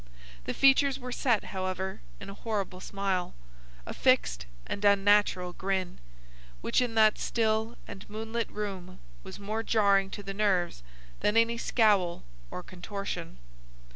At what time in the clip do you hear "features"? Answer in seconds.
0.55-0.97